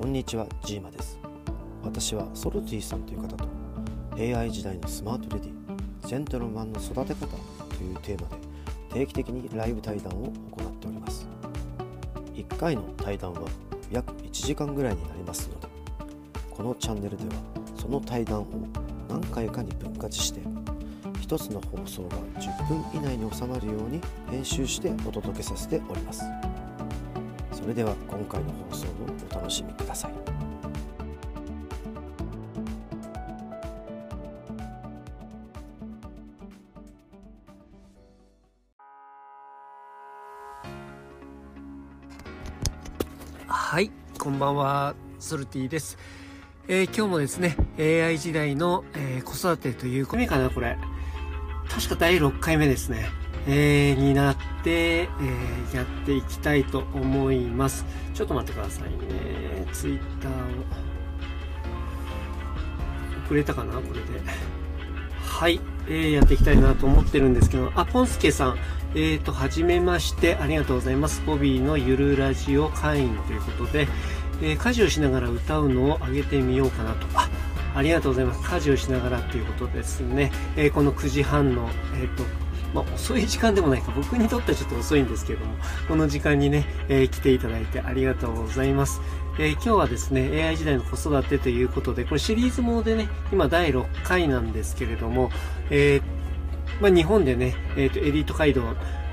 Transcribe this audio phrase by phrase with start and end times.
[0.00, 1.18] こんにちは、ジーマです。
[1.84, 3.44] 私はソルティさんという方と
[4.16, 7.26] AI 時代のスマートレディ、ジェントルマンの育て方
[7.76, 8.36] というテーマで
[8.94, 11.28] 定期的にライブ対談を行っております。
[12.32, 13.42] 1回の対談は
[13.92, 15.68] 約1時間ぐらいになりますので、
[16.48, 17.32] このチャンネルでは
[17.76, 18.46] その対談を
[19.06, 20.40] 何回かに分割して
[21.20, 26.24] 1つの放送が10分以内に収まるように編集してお届けさせております。
[27.60, 28.90] それでは今回の放送を
[29.30, 30.12] お楽しみください。
[43.46, 45.98] はい、こんばんは、ソルティです。
[46.66, 50.78] えー今日もですね、AI 時代の、えー子育てという、これかな、これ。
[51.68, 53.10] 確か第6回目ですね。
[53.52, 57.84] えーになって、えーやっていきたいと思います。
[58.14, 59.66] ちょっと待ってくださいね。
[59.72, 60.34] ツイッターを。
[63.24, 64.20] 遅れたかな、これで。
[65.20, 68.58] はい、えーやっていきたいなと思ってるんですけど、あ、ポンスケさん、
[68.94, 71.20] えーと、はじめまして、ありがとうございます。
[71.26, 73.88] ボビーのゆるラジオ会員ということで、
[74.42, 77.06] えー家事をしながら歌うのを上げてみようかなと。
[77.14, 77.28] あ、
[77.74, 78.48] ありがとうございます。
[78.48, 80.30] 家事をしながらということですね。
[80.56, 81.68] えーこの9時半の、
[82.00, 82.24] えっ、と、
[82.74, 85.54] まあ、遅い時間でもないか、僕にとってはちょっと遅いんですけども、
[85.88, 89.00] この時間にね、えー来ていただいてありがとうございます。
[89.38, 95.30] えー今日はですね、AI 時代の子育てということで、これシリーズものでね、今第6回なんですけれども、
[95.70, 96.02] えー
[96.80, 98.62] まあ、日本でね、えっ、と、エリート街道、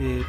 [0.00, 0.24] えー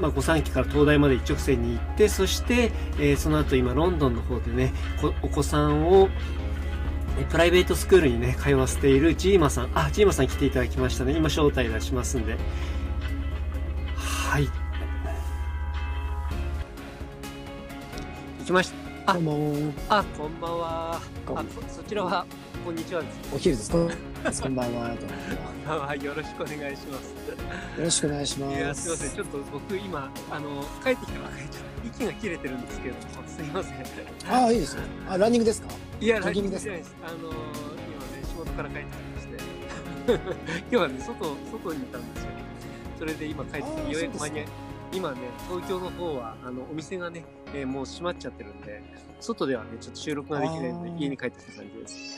[0.00, 4.72] まあ、御三家から東大まで一直線に行って、そして、えーその後今ロンドンの方でね、
[5.22, 6.08] お子さんを、
[7.26, 11.12] プライベートスクールにね、通わせているジーマさん、あ、ジーマさん来ていただきましたね。
[11.12, 12.36] 今招待出しますんで。
[13.96, 14.46] はい。
[18.40, 18.72] 行きまし
[19.06, 19.12] た。
[19.12, 21.00] あどうもあ、こんばんは。
[21.24, 22.26] こんあ、そ、そちらは、
[22.64, 23.34] こんにちはです。
[23.34, 23.76] お昼ですか？
[24.42, 27.10] こんばんはこんばんはよろしくお願いします。
[27.78, 29.10] よろしくお願いしますいや、すいません。
[29.16, 32.94] ちょっと僕今、あの、帰ってきたばかりで、ちょっと息が切れてるんですけど、
[33.26, 33.76] すいません。
[34.30, 35.68] ああいいですよあランニングですか？
[36.00, 36.96] いや、ランニングじゃないです。
[37.04, 37.36] あの、今ね、
[38.28, 40.20] 仕事から帰ってきまして、
[40.70, 42.30] 今日はね、外、外にいたんですよ。
[42.98, 44.46] それで今帰ってきて、ようやく間に合い
[44.90, 48.82] 今ね、東京の方は、あの、お店がね、えーもう閉まっちゃってるんで、
[49.20, 52.16] 外ではね、ちょっと収録ができないのであ、ー家に帰ってきた感じです。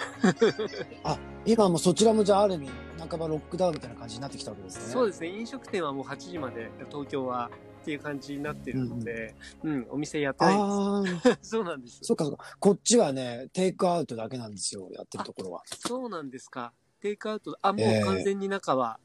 [1.47, 2.71] 今もうそちらもじゃあある意味
[3.09, 11.39] 半ばロックダウンみたいな感じになってきたわけですねそうですね、飲食店はもう8時まで、東京は、っていう感じになってるので、うん、お店やってないああです。
[11.51, 12.01] そうなんです。
[12.03, 16.73] そっかそっかこっちはねテイクアウトだけなんですよやってるところはそうなんですか。
[17.01, 18.99] テイクアウト、あ、もうえー完全に中は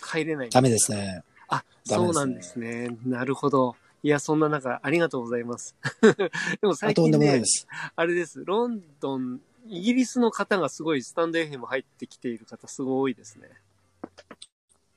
[0.00, 0.50] 入れない。
[0.50, 2.98] ダメですねあ、ダメですねそうなんですね。
[3.06, 3.74] なるほど。
[4.02, 5.76] いや、そんな中、ありがとうございます。
[6.00, 8.42] でもあ最近ねとんでもないで、すあれです。
[8.44, 13.50] ロンドン、イギリスの方がすごいスタンド FM 入ってきている方、すごい多いですね。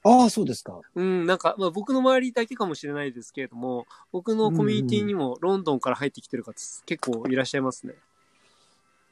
[0.05, 6.53] ああそうですかうん、なんか、まあ、僕の周りだけかもしれないですけれども、僕のコミュニティにもロンドンから入ってきてる方、
[6.85, 7.93] 結構いらっしゃいますね。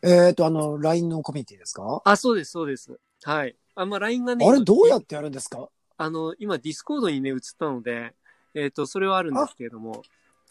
[0.03, 2.01] えっ、ー、とあの LINE のコミュニティですか？
[2.03, 3.00] あ、そうです、そうです。
[3.24, 3.56] はい。
[3.75, 5.69] あ、まあ、LINE がね、あれどうやっってやるんですか？
[5.97, 8.13] あの、今、 Discord にね、移ったので、
[8.53, 10.01] えっ、と、それはあるんですけれども、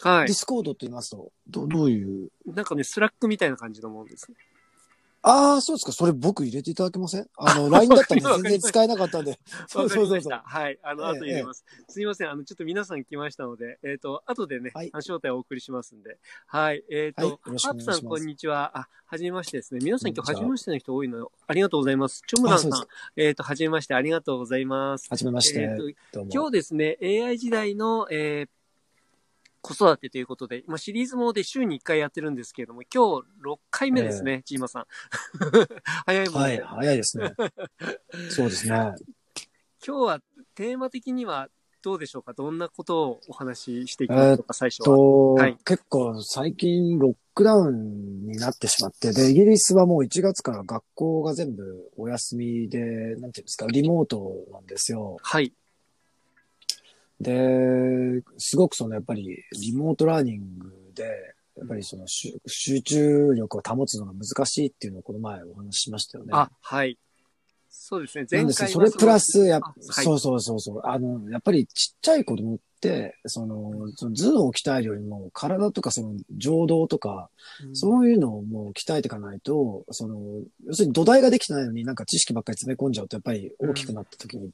[0.03, 0.27] はい。
[0.27, 2.31] Discord と言いますとどどういう？
[2.47, 4.37] なんかね、 Slack みたいな感じのものですね。
[5.22, 7.28] ああそうですかそれ僕入れていただけません？
[7.36, 9.38] あの LINE だったら全然使えなかったんで
[9.69, 10.41] そ わうそうそうそう。
[10.42, 10.78] はい。
[10.82, 11.64] あの、ええ後入れます。
[11.88, 12.31] すいません。
[12.31, 16.19] あの、ちょっと皆さん来ましたので、えっ、と、後でね、はいあの招待をお送りしますんで。
[16.47, 16.84] はい。
[16.91, 18.78] えっ、と、はいよろしくハープさん、こんにちは。
[18.78, 19.81] あ、はじめましてですね。
[19.82, 22.22] 皆さん今日ははじめましての人多いのありがとうございます。
[22.26, 22.72] チョムランさん
[23.16, 25.06] えっ、と、はじめましてありがとうございます。
[25.10, 25.94] はじめまして、えー
[26.32, 28.48] 今日ですね、AI 時代の、えー
[29.62, 34.84] 子育てということで、今シリーズもので週に1回やってるんですけれども、今日6回目ですね、ジーマさん。
[36.06, 36.65] 早いもんはい、で。
[36.65, 37.34] 早いですね。
[38.31, 38.75] そうですね。
[39.87, 40.20] 今日は
[40.55, 41.49] テーマ的には
[41.82, 42.35] どうでしょうか？
[42.35, 44.85] どんなことをお話ししていきましょうか、最初は。
[44.87, 52.81] と、はい結構最近ロックダウンになってしまって、で、イギリスはもう1月から学校が全部お休みで、
[53.17, 55.17] なんていうんですか、リモートなんですよ。
[55.23, 55.55] はい。
[57.20, 66.31] で、すごくそのやっぱりリモートラーニングで、やっぱりその集集中力を保つのが難しいっていうのをこの前お話ししましたよね。
[66.32, 66.96] あ、はい。
[67.69, 68.26] そうですね。
[68.31, 70.81] なんですけど、前回はそれプラス、やはいそうそうそうそう。
[70.84, 72.69] あの、やっぱりちっちゃい子供っって、
[73.27, 77.29] その、その頭脳を鍛えるよりも、体とかその情動とか、
[77.65, 77.77] うん。
[77.77, 80.17] そういうのをもう鍛えていかないと、その、
[80.67, 84.50] 要するに土台ができてないのになんか知識ばっかり詰め込んじゃうと、やっぱり大きくなった時に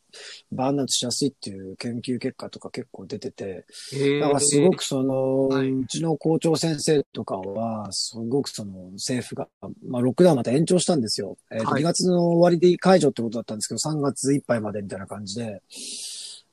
[0.52, 5.70] バーンアウトしやすいっていう研究結果とか結構出てて、へえだからすごくその、はい。
[5.70, 9.48] うちの校長先生とかは、すごくその政府が、
[9.86, 11.36] まあロックダウンまた延長したんですよ。
[11.50, 11.82] えっ、と、はい。
[11.82, 15.62] 2月の終わりで解除ってことだったんですけど、3月いっぱいまでみたいな感じで、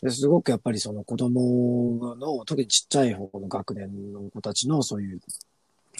[0.04, 5.22] ですごくやっぱりその子供の、特にちっちゃい方の学年の子たちのそういう、なんてい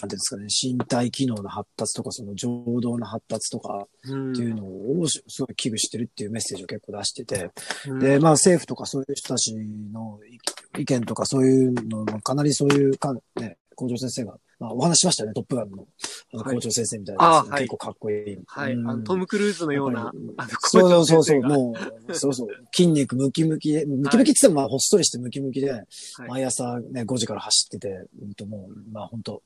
[0.02, 7.50] うんですかね、身体機能の発達とか、その情動の発達とかうんっていうのをすごい危惧してるっていうメッセージを結構出してて、
[7.88, 7.98] うん。
[8.00, 10.38] で、まあ政府とかそういう人たちの意
[10.80, 15.86] 意見とかそういうのもかなりそういうか、ね、校長先生が、まあお話しましたよね、トップガンの
[16.32, 16.54] あのはい。
[16.54, 17.62] 校長先生みたいなはい。
[17.62, 18.38] 結構かっこいい。
[18.46, 18.90] はい、うん。
[18.90, 21.74] あのトム・クルーズのようなあの、そうそうそうも
[22.08, 25.86] う、そうそう、筋肉ムキムキで、ムキムキって言ってもまあほっそりしてムキムキで、はい。
[26.28, 29.42] 毎朝ね、5時から走ってて、うんともう、まあ本当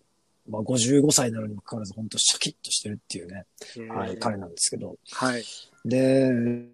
[0.48, 3.44] まあ55歳なのにもかかわらず本当シャキッとしてるっていうね、
[3.90, 4.96] はい、彼なんですけど。
[5.12, 5.44] はい。
[5.84, 6.30] で、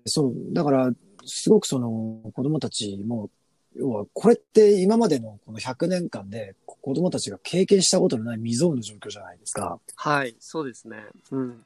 [0.06, 0.90] そう、だから、
[1.24, 3.30] すごくその子供たちも、
[3.76, 6.54] 要はこれって今までのこの100年間で
[6.84, 9.78] 子供たちが経験したことのない未曾有の状況じゃないですか。
[9.96, 10.98] はい、そうですね。
[11.30, 11.64] うん。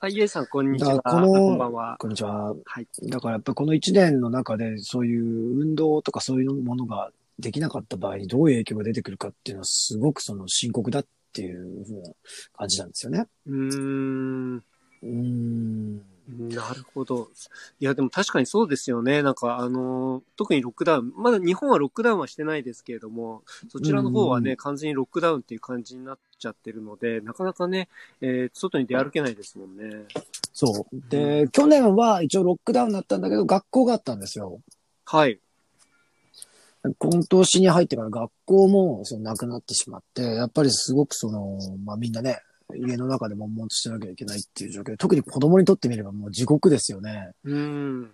[0.00, 1.02] あ、イエさん、こんにちは。
[1.02, 1.96] このこんばんは。
[1.98, 2.54] こんにちは。
[2.66, 2.86] はい。
[3.08, 12.10] だからやっぱりこの1年の中でそういう運動とかそういうものができなかった場合にどういう影響が出てくるかっていうのはすごくその深刻だっていうふうな
[12.56, 13.26] 感じなんですよね。
[13.46, 14.56] うーん。
[14.56, 16.00] うーん。
[16.38, 17.28] なるほど。
[17.80, 19.22] いや、でも確かにそうですよね。
[19.22, 27.88] なんか、あのー特にロックダウン、まだ日本はロックダウンはしてないですけれども、そちらの方はね、うん完全にロックダウンっていう感じになっちゃってるので、なかなかね、
[28.20, 30.06] えー外に出歩けないですもんね。
[30.52, 31.10] そう。
[31.10, 34.60] で、去年は一応ロックダウンだったんだけど学校があったんですよ。
[35.04, 35.38] はい。
[36.98, 42.40] 今年に入ってから学校もそのなくなってしまって、やっぱりすごくその、まあみんなね、
[42.76, 47.30] 家の中で悶々としてなきゃいけないっていう状況で、特に子供にとってみればもう地獄ですよね。
[47.44, 48.10] うーん。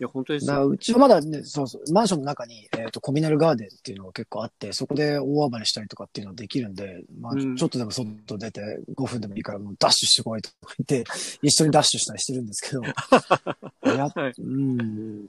[0.00, 8.62] いや、本当ですだうちはまだね、そうそう、マンションの中に、えっ、と、コミナルガーデンっていうのが結構あって、そこで大暴れしたりとかっていうのができるんで、まあ、うんちょっとでも外出て
[8.96, 11.10] 5分でもいいからもうダッシュしてこいとか言って、
[11.42, 12.82] 一緒にダッシュしたりしてるんですけど、
[13.94, 15.28] やっはいうん。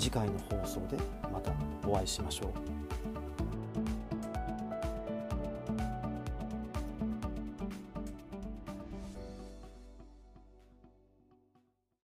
[0.00, 0.96] 次回の放送で
[1.30, 1.52] また
[1.86, 2.79] お会いしましょう。